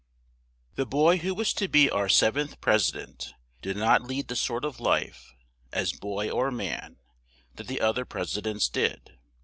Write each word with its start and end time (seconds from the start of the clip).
The 0.77 0.87
boy 0.87 1.17
who 1.17 1.35
was 1.35 1.53
to 1.53 1.67
be 1.67 1.87
our 1.87 2.09
sev 2.09 2.33
enth 2.33 2.59
Pres 2.59 2.91
i 2.91 2.97
dent 2.97 3.35
did 3.61 3.77
not 3.77 4.01
lead 4.01 4.29
the 4.29 4.35
sort 4.35 4.65
of 4.65 4.79
life, 4.79 5.31
as 5.71 5.93
boy 5.93 6.27
or 6.27 6.49
man, 6.49 6.97
that 7.53 7.67
the 7.67 7.81
oth 7.81 7.99
er 7.99 8.05
Pres 8.05 8.35
i 8.35 8.41
dents 8.41 8.67
did. 8.67 9.19